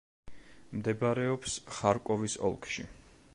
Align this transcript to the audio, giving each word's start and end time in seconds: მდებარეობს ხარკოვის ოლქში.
მდებარეობს 0.77 1.59
ხარკოვის 1.77 2.39
ოლქში. 2.51 2.89